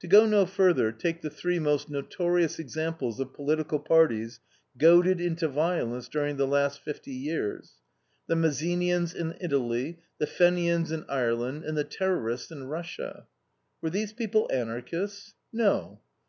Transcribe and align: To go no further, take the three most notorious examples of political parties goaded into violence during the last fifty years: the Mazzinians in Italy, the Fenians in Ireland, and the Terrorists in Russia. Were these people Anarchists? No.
To 0.00 0.08
go 0.08 0.26
no 0.26 0.46
further, 0.46 0.90
take 0.90 1.20
the 1.20 1.30
three 1.30 1.60
most 1.60 1.88
notorious 1.88 2.58
examples 2.58 3.20
of 3.20 3.32
political 3.34 3.78
parties 3.78 4.40
goaded 4.76 5.20
into 5.20 5.46
violence 5.46 6.08
during 6.08 6.38
the 6.38 6.46
last 6.48 6.80
fifty 6.82 7.12
years: 7.12 7.74
the 8.26 8.34
Mazzinians 8.34 9.14
in 9.14 9.36
Italy, 9.40 10.00
the 10.18 10.26
Fenians 10.26 10.90
in 10.90 11.04
Ireland, 11.08 11.62
and 11.62 11.78
the 11.78 11.84
Terrorists 11.84 12.50
in 12.50 12.64
Russia. 12.64 13.28
Were 13.80 13.90
these 13.90 14.12
people 14.12 14.48
Anarchists? 14.52 15.34
No. 15.52 16.00